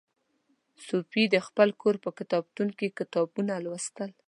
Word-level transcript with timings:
صوفي 0.85 1.23
د 1.33 1.35
خپل 1.47 1.69
کور 1.81 1.95
په 2.03 2.09
کتابتون 2.17 2.67
کې 2.77 2.95
کتابونه 2.99 3.53
لوستل. 3.65 4.09